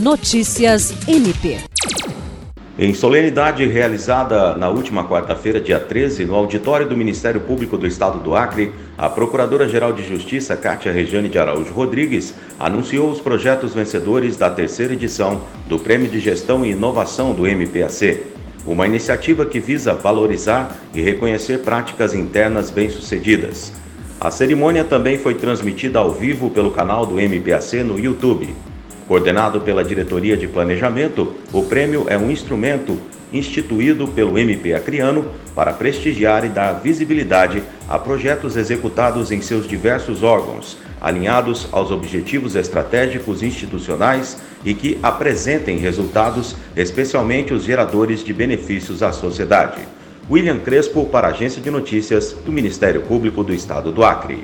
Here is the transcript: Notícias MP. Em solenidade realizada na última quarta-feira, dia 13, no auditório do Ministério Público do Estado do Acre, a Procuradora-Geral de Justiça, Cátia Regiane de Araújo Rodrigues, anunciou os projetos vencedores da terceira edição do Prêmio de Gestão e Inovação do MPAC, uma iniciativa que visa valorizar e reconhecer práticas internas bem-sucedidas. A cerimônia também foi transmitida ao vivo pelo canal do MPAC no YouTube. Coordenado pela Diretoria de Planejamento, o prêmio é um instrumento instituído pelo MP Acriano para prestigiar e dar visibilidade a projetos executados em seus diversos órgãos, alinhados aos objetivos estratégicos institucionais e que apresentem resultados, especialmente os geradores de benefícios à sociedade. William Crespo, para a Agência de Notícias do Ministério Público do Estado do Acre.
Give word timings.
Notícias 0.00 0.94
MP. 1.08 1.58
Em 2.78 2.94
solenidade 2.94 3.66
realizada 3.66 4.54
na 4.54 4.68
última 4.68 5.02
quarta-feira, 5.08 5.60
dia 5.60 5.80
13, 5.80 6.24
no 6.24 6.36
auditório 6.36 6.88
do 6.88 6.96
Ministério 6.96 7.40
Público 7.40 7.76
do 7.76 7.84
Estado 7.84 8.20
do 8.20 8.36
Acre, 8.36 8.72
a 8.96 9.08
Procuradora-Geral 9.08 9.92
de 9.92 10.06
Justiça, 10.06 10.56
Cátia 10.56 10.92
Regiane 10.92 11.28
de 11.28 11.36
Araújo 11.36 11.72
Rodrigues, 11.72 12.32
anunciou 12.60 13.10
os 13.10 13.20
projetos 13.20 13.74
vencedores 13.74 14.36
da 14.36 14.48
terceira 14.48 14.92
edição 14.92 15.40
do 15.66 15.80
Prêmio 15.80 16.08
de 16.08 16.20
Gestão 16.20 16.64
e 16.64 16.70
Inovação 16.70 17.34
do 17.34 17.44
MPAC, 17.44 18.22
uma 18.64 18.86
iniciativa 18.86 19.44
que 19.44 19.58
visa 19.58 19.94
valorizar 19.94 20.76
e 20.94 21.02
reconhecer 21.02 21.58
práticas 21.62 22.14
internas 22.14 22.70
bem-sucedidas. 22.70 23.72
A 24.20 24.30
cerimônia 24.30 24.84
também 24.84 25.18
foi 25.18 25.34
transmitida 25.34 25.98
ao 25.98 26.12
vivo 26.12 26.50
pelo 26.50 26.70
canal 26.70 27.04
do 27.04 27.18
MPAC 27.20 27.82
no 27.82 27.98
YouTube. 27.98 28.54
Coordenado 29.08 29.62
pela 29.62 29.82
Diretoria 29.82 30.36
de 30.36 30.46
Planejamento, 30.46 31.34
o 31.50 31.62
prêmio 31.62 32.04
é 32.08 32.18
um 32.18 32.30
instrumento 32.30 33.00
instituído 33.32 34.06
pelo 34.06 34.38
MP 34.38 34.74
Acriano 34.74 35.30
para 35.54 35.72
prestigiar 35.72 36.44
e 36.44 36.50
dar 36.50 36.74
visibilidade 36.74 37.62
a 37.88 37.98
projetos 37.98 38.54
executados 38.54 39.32
em 39.32 39.40
seus 39.40 39.66
diversos 39.66 40.22
órgãos, 40.22 40.76
alinhados 41.00 41.68
aos 41.72 41.90
objetivos 41.90 42.54
estratégicos 42.54 43.42
institucionais 43.42 44.36
e 44.62 44.74
que 44.74 44.98
apresentem 45.02 45.78
resultados, 45.78 46.54
especialmente 46.76 47.54
os 47.54 47.64
geradores 47.64 48.22
de 48.22 48.34
benefícios 48.34 49.02
à 49.02 49.10
sociedade. 49.10 49.80
William 50.30 50.58
Crespo, 50.58 51.06
para 51.06 51.28
a 51.28 51.30
Agência 51.30 51.62
de 51.62 51.70
Notícias 51.70 52.34
do 52.44 52.52
Ministério 52.52 53.00
Público 53.00 53.42
do 53.42 53.54
Estado 53.54 53.90
do 53.90 54.04
Acre. 54.04 54.42